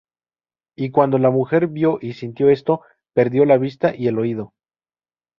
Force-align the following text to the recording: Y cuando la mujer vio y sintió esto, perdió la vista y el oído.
Y 0.75 0.89
cuando 0.89 1.19
la 1.19 1.29
mujer 1.29 1.67
vio 1.67 1.99
y 2.01 2.13
sintió 2.13 2.49
esto, 2.49 2.81
perdió 3.13 3.45
la 3.45 3.59
vista 3.59 3.93
y 3.95 4.07
el 4.07 4.17
oído. 4.17 4.51